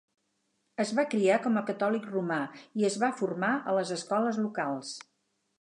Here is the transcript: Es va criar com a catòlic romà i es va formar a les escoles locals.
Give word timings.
Es 0.83 0.93
va 0.99 1.05
criar 1.11 1.35
com 1.43 1.59
a 1.61 1.63
catòlic 1.67 2.09
romà 2.15 2.39
i 2.81 2.89
es 2.91 2.99
va 3.05 3.13
formar 3.23 3.53
a 3.73 3.79
les 3.81 3.93
escoles 4.01 4.45
locals. 4.49 4.99